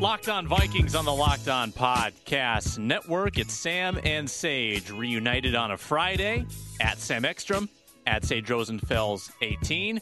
[0.00, 3.36] Locked On Vikings on the Locked On Podcast Network.
[3.36, 6.46] It's Sam and Sage reunited on a Friday
[6.80, 7.68] at Sam Ekstrom,
[8.06, 10.00] at Sage Rosenfels 18.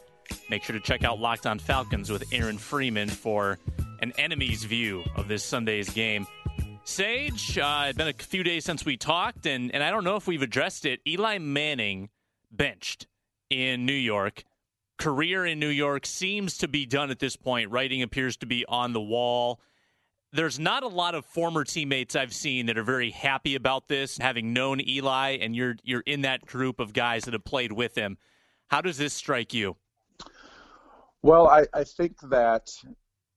[0.51, 3.59] Make sure to check out Locked On Falcons with Aaron Freeman for
[4.03, 6.27] an enemy's view of this Sunday's game.
[6.85, 10.17] Sage, uh, it's been a few days since we talked, and, and I don't know
[10.17, 11.01] if we've addressed it.
[11.09, 12.11] Eli Manning
[12.53, 13.07] benched
[13.49, 14.45] in New York.
[14.99, 17.71] Career in New York seems to be done at this point.
[17.71, 19.59] Writing appears to be on the wall
[20.37, 24.19] there's not a lot of former teammates I've seen that are very happy about this,
[24.19, 27.97] having known Eli, and you're you're in that group of guys that have played with
[27.97, 28.19] him.
[28.69, 29.77] How does this strike you?
[31.23, 32.71] Well, I, I think that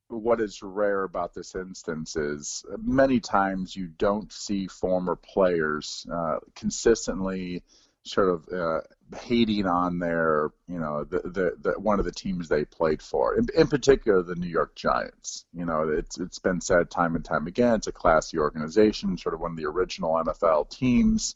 [0.09, 6.39] what is rare about this instance is many times you don't see former players uh,
[6.55, 7.63] consistently
[8.03, 8.81] sort of uh,
[9.17, 13.35] hating on their, you know, the, the, the one of the teams they played for.
[13.35, 15.45] In, in, particular, the New York Giants.
[15.53, 17.75] You know, it's it's been said time and time again.
[17.75, 21.35] It's a classy organization, sort of one of the original NFL teams.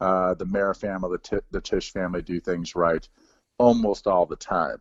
[0.00, 3.06] Uh, the Mara family, the, T- the Tisch family do things right
[3.58, 4.78] almost all the time.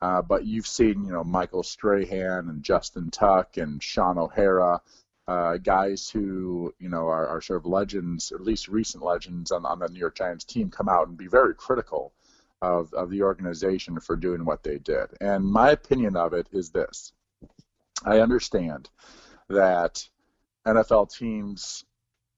[0.00, 4.80] Uh, but you've seen, you know, Michael Strahan and Justin Tuck and Shaun O'Hara
[5.28, 9.66] uh, guys who you know are, are, sort of legends, at least recent legends on,
[9.66, 12.14] on the New York Giants team, come out and be very critical
[12.62, 15.08] of, of the organization for doing what they did.
[15.20, 17.12] And my opinion of it is this:
[18.06, 18.88] I understand
[19.50, 20.08] that
[20.66, 21.84] NFL teams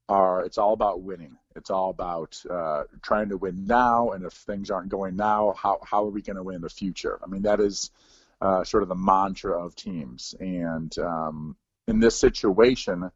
[0.09, 1.37] are it's all about winning.
[1.55, 5.79] It's all about uh, trying to win now, and if things aren't going now, how
[5.85, 7.21] how are we going to win in the future?
[7.23, 7.93] I mean, that is
[8.41, 11.57] uh, sort of the mantra of teams, and um,
[11.91, 13.11] in this situation,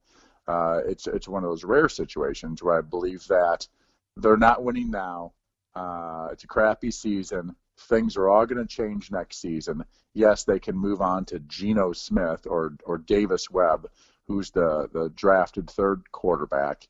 [0.47, 3.67] uh, it's it's one of those rare situations where I believe that
[4.17, 5.33] they're not winning now.
[5.75, 7.55] Uh, it's a crappy season.
[7.79, 9.85] Things are all going to change next season.
[10.13, 13.89] Yes, they can move on to Geno Smith or or Davis Webb,
[14.27, 16.89] who's the the drafted third quarterback.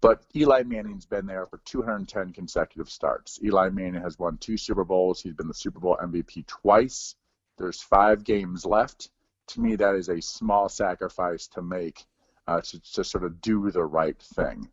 [0.00, 3.38] But Eli Manning's been there for 210 consecutive starts.
[3.44, 5.20] Eli Manning has won two Super Bowls.
[5.20, 7.14] He's been the Super Bowl MVP twice.
[7.58, 9.10] There's five games left
[9.48, 12.04] to me, that is a small sacrifice to make
[12.46, 14.68] uh, to, to sort of do the right thing.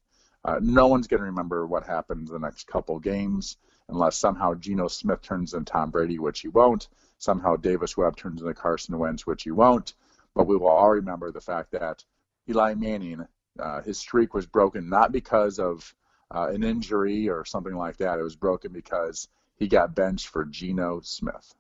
[0.46, 3.58] Uh, no one's going to remember what happened the next couple games
[3.90, 6.88] unless somehow Geno Smith turns into Tom Brady, which he won't.
[7.18, 9.94] Somehow Davis Webb turns into Carson Wentz, which he won't.
[10.34, 12.04] But we will all remember the fact that
[12.50, 13.26] Eli Manning,
[13.60, 15.94] uh, his streak was broken not because of
[16.34, 18.20] uh, an injury or something like that.
[18.20, 21.54] It was broken because he got benched for Geno Smith.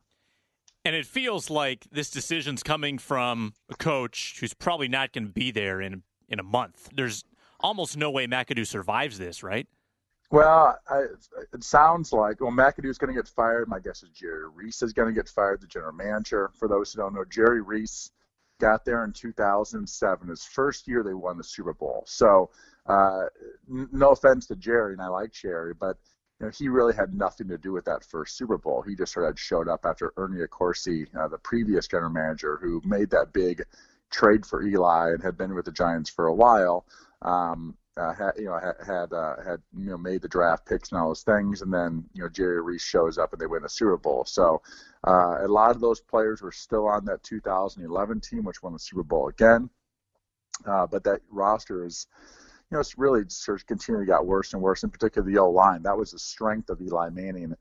[0.85, 5.33] And it feels like this decision's coming from a coach who's probably not going to
[5.33, 6.89] be there in in a month.
[6.95, 7.23] There's
[7.59, 9.67] almost no way McAdoo survives this, right?
[10.31, 11.05] Well, I,
[11.53, 13.67] it sounds like well, McAdoo's going to get fired.
[13.67, 16.51] My guess is Jerry Reese is going to get fired, the general manager.
[16.53, 18.11] For those who don't know, Jerry Reese
[18.59, 20.27] got there in 2007.
[20.27, 22.03] His first year, they won the Super Bowl.
[22.07, 22.49] So,
[22.85, 23.25] uh,
[23.69, 25.97] n- no offense to Jerry, and I like Jerry, but
[26.39, 28.81] you know, he really had nothing to do with that first Super Bowl.
[28.81, 32.81] He just sort of showed up after Ernie Accorsi, uh, the previous general manager, who
[32.83, 33.63] made that big
[34.11, 36.85] trade for Eli and had been with the Giants for a while.
[37.21, 40.91] Um, uh, had, you know, had had, uh, had you know made the draft picks
[40.91, 43.63] and all those things, and then you know Jerry Reese shows up and they win
[43.63, 44.25] a Super Bowl.
[44.25, 44.61] So
[45.07, 48.79] uh, a lot of those players were still on that 2011 team, which won the
[48.79, 49.69] Super Bowl again.
[50.65, 52.07] Uh, but that roster is
[52.71, 55.49] you know, it's really sort of continually got worse and worse, in particular the O
[55.49, 55.83] line.
[55.83, 57.55] That was the strength of Eli Manning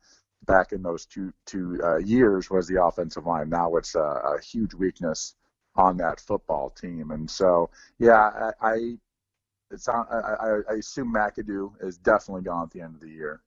[0.47, 3.49] back in those two two uh, years was the offensive line.
[3.51, 5.35] Now it's a, a, huge weakness
[5.77, 8.97] on that football team, and so yeah, I, I
[9.71, 10.03] it's I,
[10.71, 13.43] I assume McAdoo is definitely gone at the end of the year.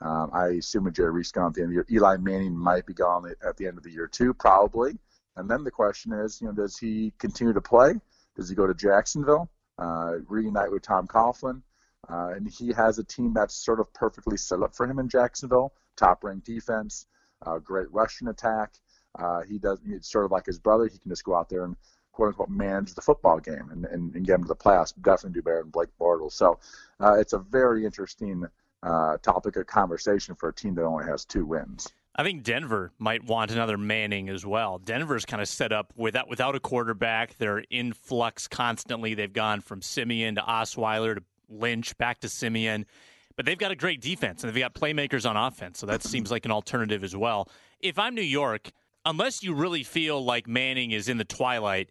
[0.00, 2.00] Um, I assume Jerry Reese gone at the end of the year.
[2.02, 4.98] Eli Manning might be gone at the end of the year too, probably.
[5.36, 7.94] And then the question is, you know, does he continue to play?
[8.36, 9.50] Does he go to Jacksonville?
[9.78, 11.62] Uh, reunite with Tom Coughlin.
[12.08, 15.08] Uh, and he has a team that's sort of perfectly set up for him in
[15.08, 15.72] Jacksonville.
[15.96, 17.06] Top ranked defense,
[17.44, 18.74] uh, great rushing attack.
[19.48, 20.86] He does it's sort of like his brother.
[20.86, 21.76] He can just go out there and
[22.16, 24.94] quote unquote manage the football game and, and, and get him to the playoffs.
[25.00, 26.32] Definitely do better than Blake Bortles.
[26.32, 26.58] So
[26.98, 28.46] uh, it's a very interesting
[28.82, 31.92] uh, topic of conversation for a team that only has two wins.
[32.18, 34.78] I think Denver might want another Manning as well.
[34.78, 37.36] Denver's kind of set up without without a quarterback.
[37.36, 39.12] They're in flux constantly.
[39.12, 42.86] They've gone from Siemian to Osweiler to Lynch back to Siemian,
[43.36, 45.78] but they've got a great defense and they've got playmakers on offense.
[45.78, 47.48] So that seems like an alternative as well.
[47.80, 48.70] If I'm New York,
[49.04, 51.90] unless you really feel like Manning is in the twilight,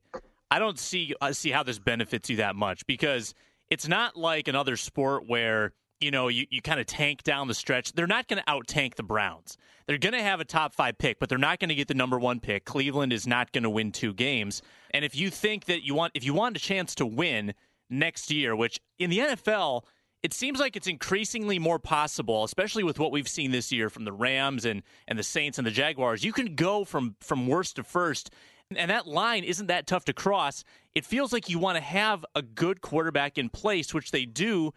[0.50, 3.36] I don't see uh, see how this benefits you that much because
[3.69, 7.54] it's not like another sport where you know, you, you kind of tank down the
[7.54, 7.94] stretch.
[7.94, 9.58] They're not going to out tank the Browns.
[9.88, 11.94] They're going to have a top five pick, but they're not going to get the
[11.94, 12.66] number one pick.
[12.66, 14.62] Cleveland is not going to win two games.
[14.92, 17.54] And if you think that you want, if you want a chance to win
[17.90, 19.84] next year, which in the NFL,
[20.24, 24.06] it seems like it's increasingly more possible, especially with what we've seen this year from
[24.06, 26.24] the Rams and, and the Saints and the Jaguars.
[26.24, 28.32] You can go from from worst to first,
[28.76, 30.64] and that line isn't that tough to cross.
[30.96, 34.72] It feels like you want to have a good quarterback in place, which they do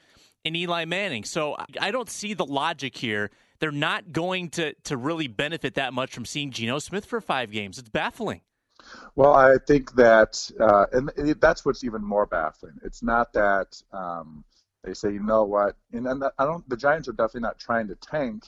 [0.48, 1.24] in Eli Manning.
[1.24, 3.30] So I don't see the logic here.
[3.60, 7.50] They're not going to to really benefit that much from seeing Geno Smith for five
[7.50, 7.78] games.
[7.78, 8.40] It's baffling.
[9.16, 11.10] Well, I think that, uh, and
[11.40, 12.78] that's what's even more baffling.
[12.84, 14.44] It's not that um,
[14.84, 16.68] they say, you know what, and, and I don't.
[16.68, 18.44] The Giants are definitely not trying to tank.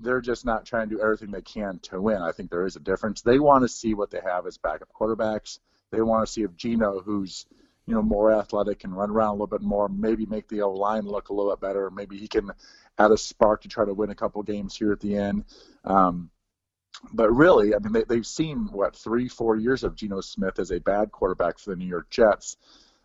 [0.00, 2.22] They're just not trying to do everything they can to win.
[2.22, 3.20] I think there is a difference.
[3.20, 5.58] They want to see what they have as backup quarterbacks.
[5.90, 7.46] They want to see if Geno, who's
[7.88, 10.70] you know, more athletic and run around a little bit more, maybe make the O
[10.70, 11.90] line look a little bit better.
[11.90, 12.50] Maybe he can
[12.98, 15.44] add a spark to try to win a couple games here at the end.
[15.84, 16.28] Um,
[17.14, 20.70] but really, I mean, they, they've seen what three, four years of Geno Smith as
[20.70, 22.58] a bad quarterback for the New York Jets.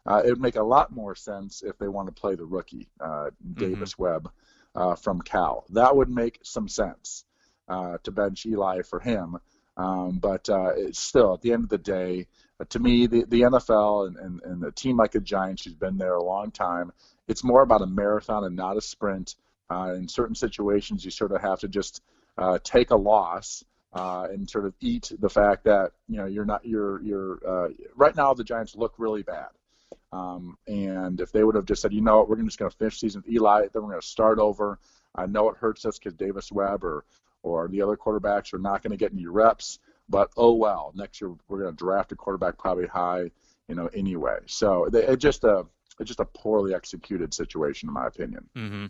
[0.06, 2.90] Uh, it would make a lot more sense if they want to play the rookie,
[3.00, 4.04] uh, Davis mm-hmm.
[4.04, 4.32] Webb,
[4.76, 5.64] uh, from Cal.
[5.70, 7.24] That would make some sense
[7.70, 9.38] uh, to bench Eli for him.
[9.78, 12.28] Um, but uh, it's still, at the end of the day,
[12.70, 15.98] to me, the, the NFL and, and, and a team like the Giants, who's been
[15.98, 16.92] there a long time,
[17.28, 19.36] it's more about a marathon and not a sprint.
[19.70, 22.02] Uh, in certain situations, you sort of have to just
[22.38, 23.64] uh, take a loss
[23.94, 27.70] uh, and sort of eat the fact that you know you're not you're you're uh,
[27.96, 29.50] right now the Giants look really bad.
[30.12, 32.78] Um, and if they would have just said, you know what, we're just going to
[32.78, 34.78] finish season with Eli, then we're going to start over.
[35.16, 37.04] I know it hurts us because Davis Webb or
[37.42, 39.80] or the other quarterbacks are not going to get any reps.
[40.10, 43.32] But oh well, next year we're going to draft a quarterback probably high,
[43.68, 44.40] you know, anyway.
[44.46, 45.66] So it just a
[46.00, 48.50] it's just a poorly executed situation, in my opinion.
[48.56, 48.86] Mm-hmm.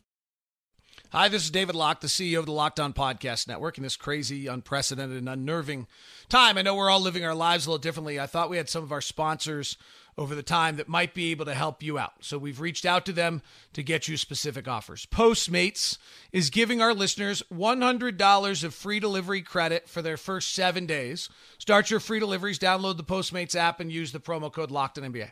[1.11, 3.77] Hi, this is David Locke, the CEO of the Locked On Podcast Network.
[3.77, 5.87] In this crazy, unprecedented, and unnerving
[6.27, 8.19] time, I know we're all living our lives a little differently.
[8.19, 9.77] I thought we had some of our sponsors
[10.17, 12.13] over the time that might be able to help you out.
[12.21, 13.41] So we've reached out to them
[13.73, 15.05] to get you specific offers.
[15.05, 15.97] Postmates
[16.31, 21.29] is giving our listeners $100 of free delivery credit for their first seven days.
[21.57, 25.31] Start your free deliveries, download the Postmates app, and use the promo code LOCKEDONNBA.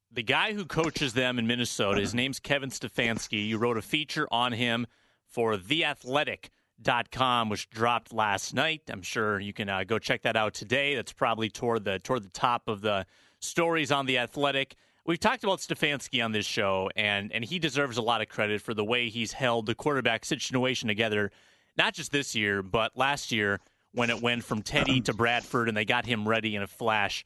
[0.11, 3.47] the guy who coaches them in Minnesota, his name's Kevin Stefanski.
[3.47, 4.87] You wrote a feature on him
[5.25, 8.81] for theathletic.com, which dropped last night.
[8.89, 10.95] I'm sure you can uh, go check that out today.
[10.95, 13.05] That's probably toward the toward the top of the
[13.39, 14.75] stories on the Athletic.
[15.05, 18.61] We've talked about Stefanski on this show, and and he deserves a lot of credit
[18.61, 21.31] for the way he's held the quarterback situation together,
[21.77, 23.61] not just this year, but last year
[23.93, 27.23] when it went from Teddy to Bradford, and they got him ready in a flash.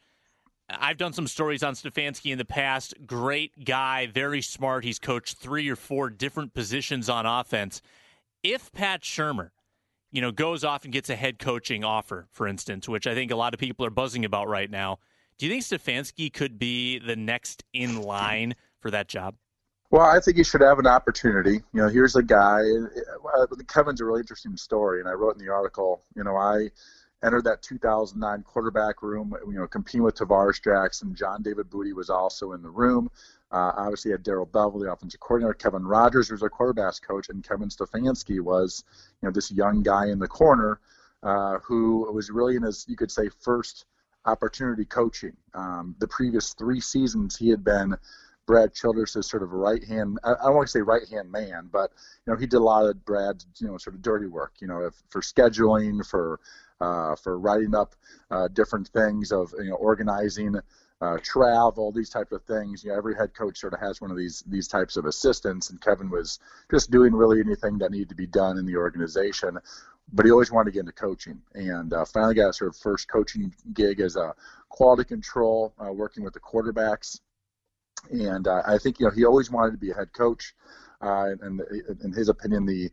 [0.70, 2.96] I've done some stories on Stefanski in the past.
[3.06, 4.84] Great guy, very smart.
[4.84, 7.82] He's coached three or four different positions on offense.
[8.44, 9.50] If Pat Shurmur,
[10.12, 13.32] you know, goes off and gets a head coaching offer, for instance, which I think
[13.32, 15.00] a lot of people are buzzing about right now,
[15.38, 19.36] do you think Stefanski could be the next in line for that job?
[19.92, 21.62] Well, I think he should have an opportunity.
[21.74, 22.62] You know, here's a guy.
[22.62, 26.04] Uh, Kevin's a really interesting story, and I wrote in the article.
[26.16, 26.70] You know, I
[27.26, 31.16] entered that 2009 quarterback room, you know, competing with Tarvaris Jackson.
[31.16, 33.10] John David Booty was also in the room.
[33.52, 35.54] Uh, obviously, had Darrell Bevell, the offensive coordinator.
[35.54, 38.84] Kevin Rogers was our quarterbacks coach, and Kevin Stefanski was,
[39.22, 40.80] you know, this young guy in the corner
[41.24, 43.86] uh, who was really in his, you could say, first
[44.26, 45.36] opportunity coaching.
[45.54, 47.96] Um, the previous three seasons, he had been
[48.46, 50.20] Brad Childress as sort of a right hand.
[50.24, 51.92] I don't want to say right hand man, but
[52.26, 54.54] you know he did a lot of Brad's you know sort of dirty work.
[54.60, 56.40] You know, if, for scheduling, for
[56.80, 57.96] uh, for writing up
[58.32, 60.56] uh, different things of you know organizing.
[61.02, 62.82] Uh, travel, these type of things.
[62.82, 65.70] You know, every head coach sort of has one of these these types of assistants,
[65.70, 66.40] and Kevin was
[66.72, 69.60] just doing really anything that needed to be done in the organization
[70.14, 72.78] but he always wanted to get into coaching and uh, finally got his sort of
[72.78, 74.34] first coaching gig as a
[74.70, 77.22] quality control uh, working with the quarterbacks
[78.12, 80.54] and uh, I think you know he always wanted to be a head coach
[81.02, 81.62] uh, and
[82.04, 82.90] in his opinion the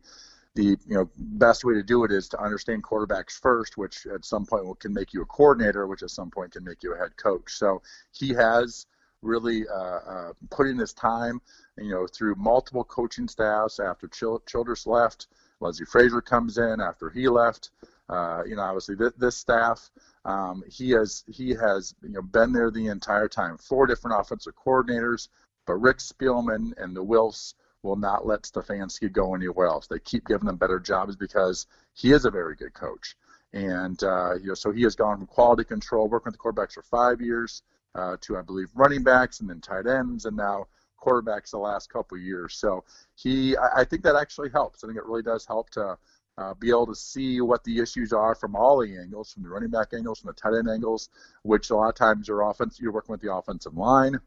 [0.55, 4.23] the you know best way to do it is to understand quarterbacks first which at
[4.23, 6.97] some point can make you a coordinator which at some point can make you a
[6.97, 8.85] head coach so he has
[9.21, 11.41] really uh, uh, put in his time
[11.77, 15.27] you know through multiple coaching staffs after Childress left
[15.63, 17.71] Leslie Frazier comes in after he left.
[18.13, 19.89] Uh, you know, obviously this, this staff,
[20.25, 23.57] um, he has he has you know been there the entire time.
[23.57, 25.29] Four different offensive coordinators,
[25.65, 29.87] but Rick Spielman and the Wilfs will not let Stefanski go anywhere else.
[29.87, 33.15] They keep giving him better jobs because he is a very good coach.
[33.51, 36.73] And uh, you know, so he has gone from quality control, working with the quarterbacks
[36.73, 37.63] for five years,
[37.95, 40.67] uh, to I believe running backs and then tight ends, and now
[41.03, 42.55] quarterbacks the last couple of years.
[42.55, 42.83] So
[43.15, 44.83] he, I, I think that actually helps.
[44.83, 45.97] I think it really does help to
[46.37, 49.49] uh, be able to see what the issues are from all the angles, from the
[49.49, 51.09] running back angles, from the tight end angles,
[51.43, 52.79] which a lot of times are offense.
[52.79, 54.19] You're working with the offensive line,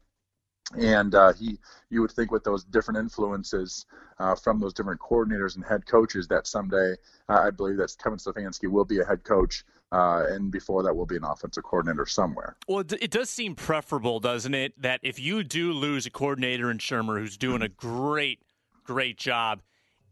[0.77, 1.59] and uh, he,
[1.89, 3.85] you would think with those different influences
[4.19, 6.95] uh, from those different coordinators and head coaches that someday
[7.29, 11.05] I believe that Kevin Stefanski will be a head coach uh, and before that will
[11.05, 12.57] be an offensive coordinator somewhere.
[12.67, 16.77] Well, it does seem preferable, doesn't it, that if you do lose a coordinator in
[16.77, 18.41] Shurmur who's doing a great,
[18.83, 19.61] great job,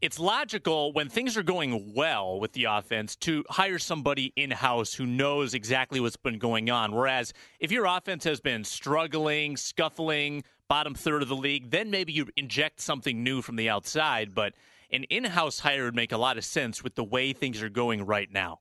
[0.02, 4.94] it's logical when things are going well with the offense to hire somebody in house
[4.94, 6.94] who knows exactly what's been going on.
[6.94, 12.14] Whereas if your offense has been struggling, scuffling, bottom third of the league, then maybe
[12.14, 14.36] you inject something new from the outside.
[14.36, 14.54] But
[14.92, 17.70] an in house hire would make a lot of sense with the way things are
[17.70, 18.60] going right now.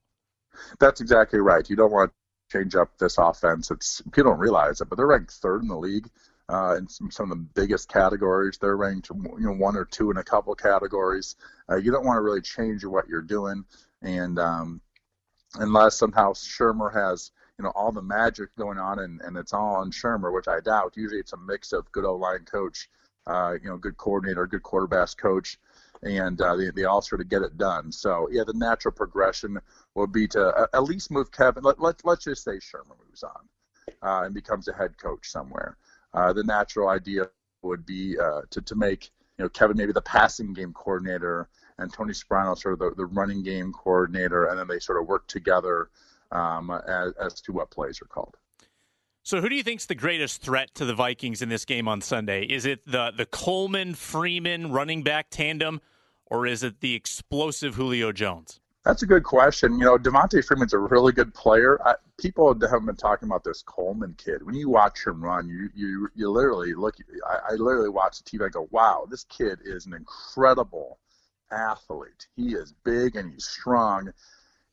[0.79, 1.69] That's exactly right.
[1.69, 3.71] You don't want to change up this offense.
[3.71, 6.09] It's people don't realize it, but they're ranked third in the league
[6.49, 8.57] uh, in some, some of the biggest categories.
[8.57, 11.35] They're ranked you know one or two in a couple categories.
[11.69, 13.65] Uh, you don't want to really change what you're doing,
[14.01, 14.81] and um,
[15.55, 19.75] unless somehow Shurmur has you know all the magic going on and, and it's all
[19.75, 20.93] on Shurmur, which I doubt.
[20.95, 22.89] Usually it's a mix of good O line coach,
[23.27, 25.57] uh, you know, good coordinator, good quarterbacks coach,
[26.03, 27.91] and uh, they, they all sort of get it done.
[27.91, 29.59] So yeah, the natural progression
[29.95, 31.63] would be to uh, at least move Kevin.
[31.63, 33.49] Let, let, let's just say Shurmur moves on
[34.03, 35.77] uh, and becomes a head coach somewhere.
[36.15, 37.29] Uh, the natural idea
[37.61, 41.91] would be uh, to, to make you know Kevin maybe the passing game coordinator and
[41.91, 45.27] Tony Sparano sort of the, the running game coordinator, and then they sort of work
[45.27, 45.89] together
[46.31, 48.37] um, as, as to what plays are called.
[49.23, 51.99] So, who do you think's the greatest threat to the Vikings in this game on
[51.99, 52.43] Sunday?
[52.43, 55.81] Is it the the Coleman Freeman running back tandem,
[56.27, 58.61] or is it the explosive Julio Jones?
[58.85, 59.79] That's a good question.
[59.79, 61.81] You know, Devonta Freeman's a really good player.
[61.83, 64.45] I, people haven't been talking about this Coleman kid.
[64.45, 66.95] When you watch him run, you you you literally look.
[67.27, 68.45] I, I literally watch the TV.
[68.45, 70.99] I go, "Wow, this kid is an incredible
[71.51, 72.27] athlete.
[72.35, 74.13] He is big and he's strong,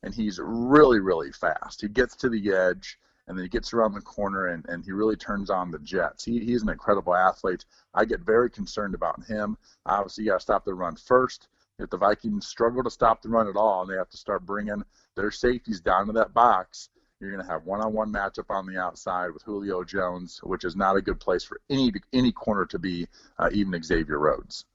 [0.03, 1.81] and he's really really fast.
[1.81, 4.91] He gets to the edge." and then he gets around the corner and, and he
[4.91, 6.25] really turns on the Jets.
[6.25, 7.63] He, he's an incredible athlete.
[7.93, 9.57] I get very concerned about him.
[9.85, 11.47] Obviously, you got to stop the run first.
[11.79, 14.45] If the Vikings struggle to stop the run at all and they have to start
[14.45, 14.83] bringing
[15.15, 16.89] their safeties down to that box,
[17.19, 20.97] you're going to have one-on-one matchup on the outside with Julio Jones, which is not
[20.97, 23.07] a good place for any any corner to be,
[23.39, 24.65] uh, even Xavier Rhodes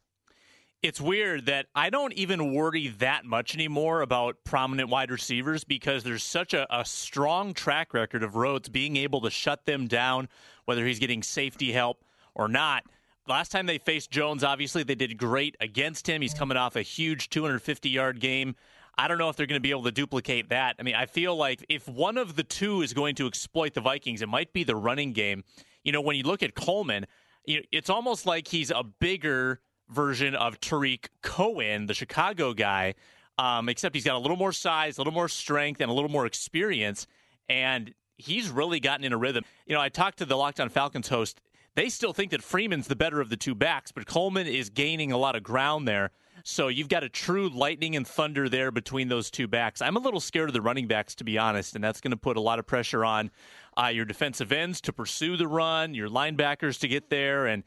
[0.83, 6.05] it's weird that I don't even worry that much anymore about prominent wide receivers because
[6.05, 10.29] there's such a, a, strong track record of Rhodes being able to shut them down,
[10.67, 12.85] whether he's getting safety help or not.
[13.29, 16.23] Last time they faced Jones, obviously they did great against him.
[16.23, 18.57] He's coming off a huge 250 yard game.
[18.97, 20.77] I don't know if they're going to be able to duplicate that.
[20.79, 23.81] I mean, I feel like if one of the two is going to exploit the
[23.81, 25.45] Vikings, it might be the running game.
[25.85, 27.07] You know, when you look at Coleman,
[27.47, 32.95] it's almost like he's a bigger version of Tarik Cohen, the Chicago guy,
[33.39, 36.11] um, except he's got a little more size, a little more strength, and a little
[36.11, 37.07] more experience.
[37.49, 39.45] And he's really gotten in a rhythm.
[39.67, 41.41] You know, I talked to the Locked On Falcons host.
[41.75, 45.13] They still think that Freeman's the better of the two backs, but Coleman is gaining
[45.13, 46.11] a lot of ground there.
[46.45, 49.83] So you've got a true lightning and thunder there between those two backs.
[49.83, 52.17] I'm a little scared of the running backs, to be honest, and that's going to
[52.17, 53.31] put a lot of pressure on
[53.77, 57.65] uh, your defensive ends to pursue the run, your linebackers to get there, and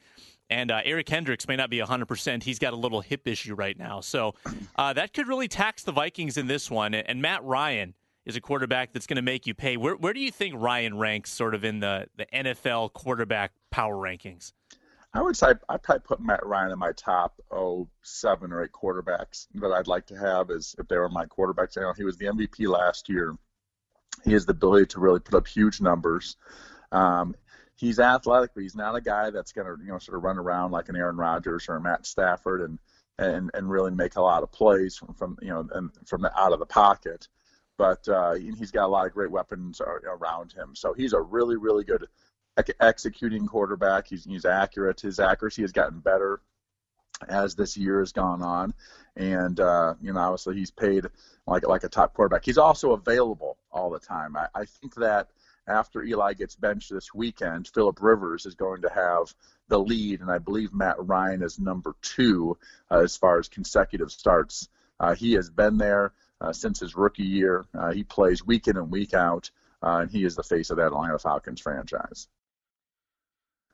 [0.50, 2.42] and uh, Eric Kendricks may not be 100%.
[2.42, 4.00] He's got a little hip issue right now.
[4.00, 4.34] So
[4.76, 6.92] uh, that could really tax the Vikings in this one.
[6.92, 7.94] And Matt Ryan
[8.24, 9.76] is a quarterback that's going to make you pay.
[9.76, 13.96] Where, where do you think Ryan ranks sort of in the, the NFL quarterback power
[13.96, 14.52] rankings?
[15.14, 18.72] I would say I probably put Matt Ryan in my top oh seven or eight
[18.72, 21.76] quarterbacks that I'd like to have as if they were my quarterbacks.
[21.76, 23.36] You know, he was the MVP last year.
[24.24, 26.36] He has the ability to really put up huge numbers.
[26.92, 27.34] Um,
[27.76, 30.38] he's athletic, but he's not a guy that's going to you know sort of run
[30.38, 32.78] around like an Aaron Rodgers or a Matt Stafford and
[33.18, 36.40] and and really make a lot of plays from, from you know and from the,
[36.40, 37.28] out of the pocket.
[37.78, 41.56] But uh, he's got a lot of great weapons around him, so he's a really
[41.56, 42.06] really good
[42.80, 44.08] executing quarterback.
[44.08, 45.00] He's he's accurate.
[45.00, 46.40] His accuracy has gotten better
[47.28, 48.74] as this year has gone on,
[49.16, 51.06] and uh, you know obviously he's paid
[51.46, 52.44] like like a top quarterback.
[52.44, 54.36] He's also available all the time.
[54.36, 55.28] I, I think that
[55.66, 59.34] after Eli gets benched this weekend, Philip Rivers is going to have
[59.68, 62.58] the lead, and I believe Matt Ryan is number two
[62.90, 64.68] uh, as far as consecutive starts.
[64.98, 66.12] Uh, he has been there
[66.50, 67.66] since his rookie year.
[67.78, 69.50] Uh, he plays week in and week out,
[69.82, 72.28] uh, and he is the face of that Atlanta Falcons franchise.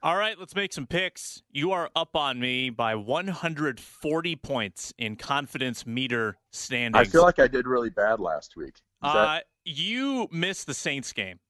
[0.00, 1.42] All right, let's make some picks.
[1.50, 7.08] You are up on me by 140 points in confidence meter standings.
[7.08, 8.76] I feel like I did really bad last week.
[9.02, 9.44] Uh, that...
[9.64, 11.40] You missed the Saints game.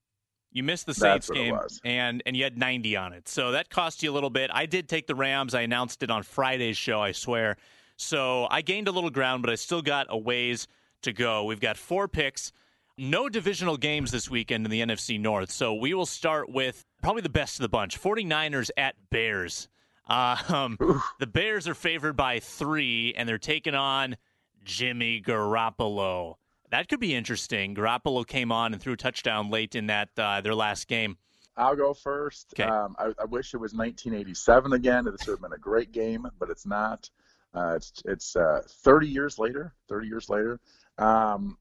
[0.51, 4.01] You missed the Saints game, and and you had 90 on it, so that cost
[4.01, 4.49] you a little bit.
[4.51, 5.53] I did take the Rams.
[5.53, 6.99] I announced it on Friday's show.
[6.99, 7.57] I swear.
[7.97, 10.67] So I gained a little ground, but I still got a ways
[11.03, 11.43] to go.
[11.45, 12.51] We've got four picks.
[12.97, 15.51] No divisional games this weekend in the NFC North.
[15.51, 19.69] So we will start with probably the best of the bunch 49ers at Bears.
[20.07, 20.77] Uh, um,
[21.19, 24.17] the Bears are favored by three, and they're taking on
[24.63, 26.35] Jimmy Garoppolo.
[26.71, 27.73] That could be interesting.
[27.73, 31.17] Garoppolo came on and threw a touchdown late in that uh, their last game.
[31.57, 32.53] I'll go first.
[32.53, 32.63] Okay.
[32.69, 35.07] Um, I, I, wish it was 1987 again.
[35.07, 37.09] It would have been a great game, but it's not.
[37.53, 39.73] Uh, it's it's uh, 30 years later.
[39.87, 40.59] 30 years later.
[40.97, 41.57] Um,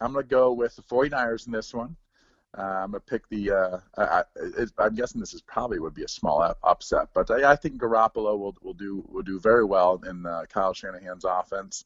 [0.00, 1.96] I'm going to go with the 49ers in this one.
[2.56, 3.50] Uh, I'm going to pick the.
[3.50, 7.56] Uh, I, am guessing this is probably would be a small upset, but I, I
[7.56, 11.84] think Garoppolo will will do will do very well in Kyle Shanahan's offense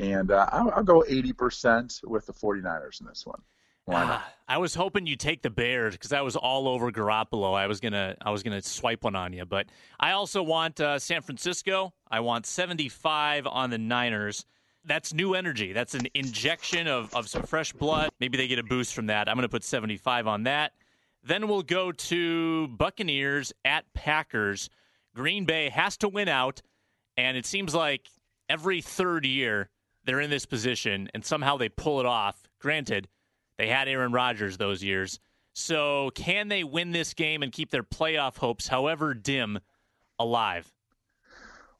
[0.00, 3.42] and uh, I'll, I'll, go 80% with the 49ers in this one.
[3.88, 7.54] Uh, I was hoping you'd take the Bears because I was all over Garoppolo.
[7.54, 9.66] I was gonna I was gonna swipe one on you, but
[9.98, 11.92] I also want uh, San Francisco.
[12.10, 14.44] I want 75 on the Niners.
[14.84, 15.72] That's new energy.
[15.72, 18.10] That's an injection of, of some fresh blood.
[18.18, 19.28] Maybe they get a boost from that.
[19.28, 20.72] I'm to put 75 on that.
[21.22, 24.70] Then we'll go to Buccaneers at Packers.
[25.14, 26.62] Green Bay has to win out,
[27.16, 28.08] and it seems like
[28.48, 29.68] every third year
[30.04, 32.48] they're in this position and somehow they pull it off.
[32.58, 33.06] Granted,
[33.60, 35.20] they had Aaron Rodgers those years.
[35.52, 39.58] So, can they win this game and keep their playoff hopes, however dim,
[40.18, 40.72] alive?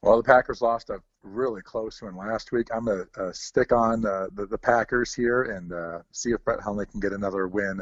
[0.02, 2.68] Well, the Packers lost a really close one last week.
[2.74, 6.44] I'm going to uh, stick on uh, the, the, Packers here and uh, see if
[6.44, 7.80] Brett Hundley can get another win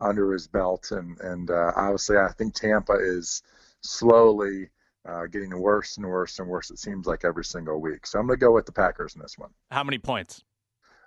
[0.00, 0.90] under his belt.
[0.90, 3.42] And, and uh, obviously, I think Tampa is
[3.80, 4.70] slowly
[5.04, 6.72] uh, getting worse and worse and worse.
[6.72, 8.08] It seems like every single week.
[8.08, 9.50] So I'm going to go with the Packers in this one.
[9.70, 10.42] How many points?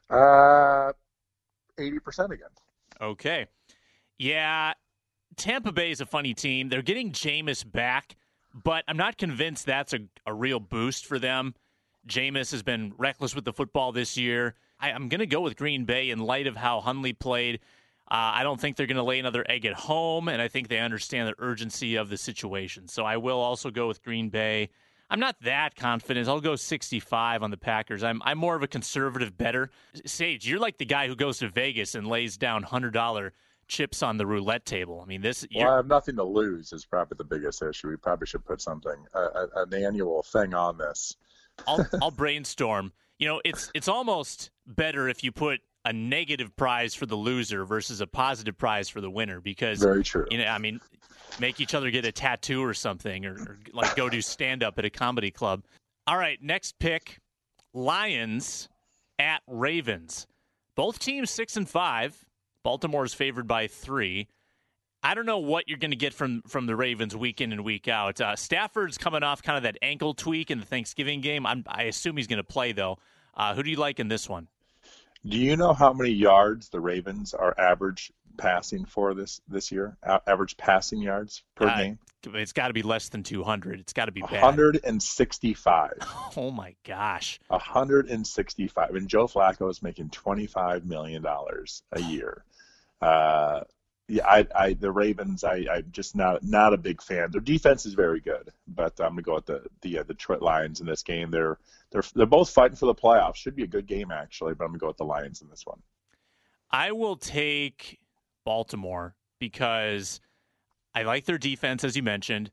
[0.10, 0.94] Uh,
[1.80, 2.50] eighty percent again.
[3.02, 3.48] Okay.
[4.18, 4.74] Yeah,
[5.38, 6.68] Tampa Bay is a funny team.
[6.68, 8.18] They're getting Jameis back,
[8.54, 11.56] but I'm not convinced that's a, a real boost for them.
[12.08, 14.56] Jameis has been reckless with the football this year.
[14.80, 17.62] I, I'm going to go with Green Bay in light of how Hundley played.
[18.12, 20.68] Uh, I don't think they're going to lay another egg at home, and I think
[20.68, 22.88] they understand the urgency of the situation.
[22.88, 24.70] So I will also go with Green Bay.
[25.10, 26.28] I'm not that confident.
[26.28, 28.04] I'll go 65 on the Packers.
[28.04, 29.72] I'm I'm more of a conservative bettor.
[30.06, 33.34] Sage, you're like the guy who goes to Vegas and lays down hundred dollar
[33.68, 35.02] chips on the roulette table.
[35.02, 35.48] I mean, this.
[35.56, 36.74] Well, I have nothing to lose.
[36.74, 37.90] Is probably the biggest issue.
[37.90, 41.16] We probably should put something, uh, an annual thing on this.
[41.68, 42.92] I'll I'll brainstorm.
[43.18, 47.66] You know, it's it's almost better if you put a negative prize for the loser
[47.66, 50.26] versus a positive prize for the winner because very true.
[50.30, 50.80] You know, I mean,
[51.40, 54.78] make each other get a tattoo or something, or, or like go do stand up
[54.78, 55.64] at a comedy club.
[56.08, 57.20] All right, next pick:
[57.74, 58.70] Lions
[59.20, 60.28] at Ravens.
[60.76, 62.26] Both teams six and five.
[62.64, 64.28] Baltimore is favored by three.
[65.02, 67.64] I don't know what you're going to get from from the Ravens week in and
[67.64, 68.20] week out.
[68.20, 71.46] Uh, Stafford's coming off kind of that ankle tweak in the Thanksgiving game.
[71.46, 72.98] I'm, i assume he's going to play though.
[73.34, 74.50] Uh, who do you like in this one?
[75.28, 79.98] Do you know how many yards the Ravens are average passing for this this year?
[80.04, 82.00] A- average passing yards per uh, game?
[82.26, 83.80] It's got to be less than 200.
[83.80, 84.42] It's got to be bad.
[84.42, 85.94] 165.
[86.38, 87.40] Oh my gosh.
[87.48, 88.96] 165.
[88.96, 92.44] And Joe Flacco is making 25 million dollars a year.
[93.02, 93.62] Uh,
[94.10, 97.30] yeah, I, I the Ravens, I, I'm just not not a big fan.
[97.32, 100.82] Their defense is very good, but I'm gonna go with the the uh, Detroit Lions
[100.82, 101.30] in this game.
[101.30, 101.60] They're
[101.92, 103.36] they're they're both fighting for the playoffs.
[103.36, 105.66] Should be a good game actually, but I'm gonna go with the Lions in this
[105.66, 105.80] one.
[106.72, 108.00] I will take
[108.46, 110.20] Baltimore because
[110.96, 112.52] I like their defense, as you mentioned.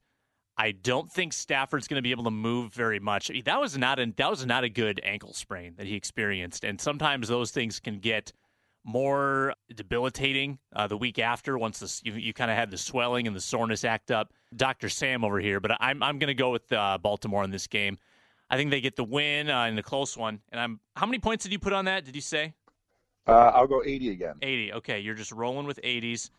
[0.59, 3.31] I don't think Stafford's going to be able to move very much.
[3.45, 6.81] That was not a, that was not a good ankle sprain that he experienced, and
[6.81, 8.33] sometimes those things can get
[8.87, 13.27] more debilitating uh, the week after once this, you, you kind of had the swelling
[13.27, 14.33] and the soreness act up.
[14.55, 14.89] Dr.
[14.89, 17.99] Sam over here, but I'm I'm going to go with uh, Baltimore in this game.
[18.49, 20.41] I think they get the win uh, in a close one.
[20.53, 22.05] And I'm how many points did you put on that?
[22.05, 22.55] Did you say?
[23.27, 24.35] Uh, I'll go 80 again.
[24.41, 24.73] 80.
[24.75, 26.31] Okay, you're just rolling with 80s.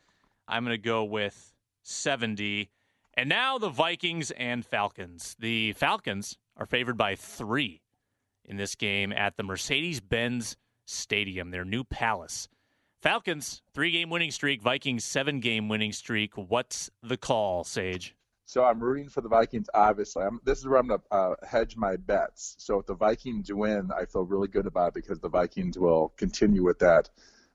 [0.48, 2.70] I'm going to go with 70.
[3.16, 5.36] And now the Vikings and Falcons.
[5.38, 7.82] The Falcons are favored by three
[8.46, 10.56] in this game at the Mercedes Benz
[10.88, 12.48] Stadium, their new palace.
[13.02, 14.62] Falcons, three game winning streak.
[14.62, 16.36] Vikings, seven game winning streak.
[16.36, 18.16] What's the call, Sage?
[18.46, 19.70] So I'm rooting for the Vikings.
[19.74, 22.56] Obviously, I'm, this is where I'm going to uh, hedge my bets.
[22.60, 26.14] So if the Vikings win, I feel really good about it because the Vikings will
[26.16, 27.10] continue with that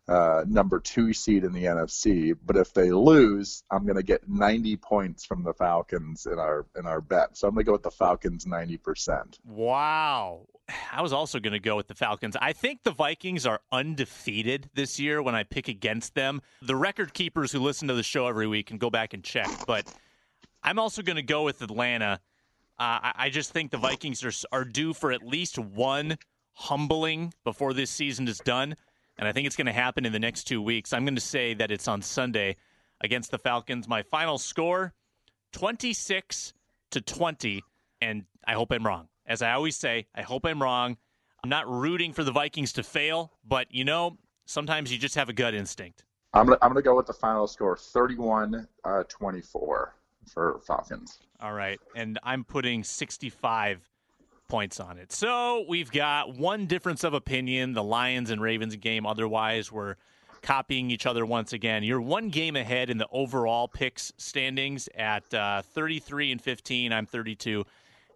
[0.07, 2.37] uh, number two seed in the NFC.
[2.45, 6.67] But if they lose, I'm going to get 90 points from the Falcons in our
[6.77, 7.37] in our bet.
[7.37, 9.39] So I'm going to go with the Falcons 90%.
[9.45, 10.47] Wow.
[10.93, 12.37] I was also going to go with the Falcons.
[12.41, 16.41] I think the Vikings are undefeated this year when I pick against them.
[16.63, 19.49] The record keepers who listen to the show every week can go back and check.
[19.67, 19.93] But
[20.63, 22.21] I'm also going to go with Atlanta.
[22.79, 26.17] Uh, I, I just think the Vikings are, are due for at least one
[26.53, 28.77] humbling before this season is done
[29.19, 30.93] and I think it's going to happen in the next two weeks.
[30.93, 32.57] I'm going to say that it's on Sunday
[33.01, 33.87] against the Falcons.
[33.89, 34.95] My final score
[35.53, 36.55] 26
[36.93, 37.63] to 20,
[38.01, 39.09] and I hope I'm wrong.
[39.27, 40.97] As I always say, I hope I'm wrong.
[41.43, 45.29] I'm not rooting for the Vikings to fail, but you know, sometimes you just have
[45.29, 46.05] a gut instinct.
[46.35, 49.95] I'm gonna, I'm gonna go with the final score 31 uh, 24
[50.33, 51.19] for Falcons.
[51.41, 53.89] All right, and I'm putting 65
[54.49, 55.13] points on it.
[55.13, 57.73] So we've got one difference of opinion.
[57.73, 59.07] The Lions and Ravens game.
[59.07, 59.97] Otherwise, we're
[60.43, 61.83] copying each other once again.
[61.83, 66.93] You're one game ahead in the overall picks standings at uh, 33 and 15.
[66.93, 67.65] I'm 32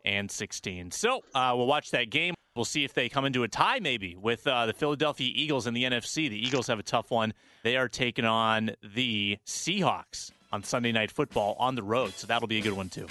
[0.06, 0.92] and 16.
[0.92, 2.34] So uh, we'll watch that game.
[2.54, 5.74] We'll see if they come into a tie maybe with uh, the Philadelphia Eagles in
[5.74, 6.30] the NFC.
[6.30, 7.34] The Eagles have a tough one.
[7.62, 12.14] They are taking on the Seahawks on Sunday Night Football on the road.
[12.14, 13.06] So that'll be a good one too.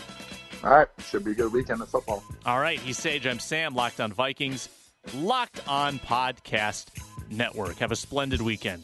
[0.63, 0.87] All right.
[1.07, 2.23] Should be a good weekend of football.
[2.45, 2.79] All right.
[2.79, 3.27] He's Sage.
[3.27, 3.75] I'm Sam.
[3.75, 4.69] Locked on Vikings.
[5.13, 6.87] Locked on Podcast
[7.29, 7.77] Network.
[7.77, 8.83] Have a splendid weekend.